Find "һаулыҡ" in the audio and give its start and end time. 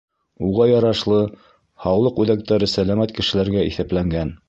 1.85-2.19